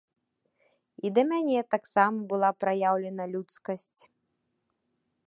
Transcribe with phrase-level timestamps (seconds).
[1.07, 4.01] І да мяне таксама была праяўлена людскасць.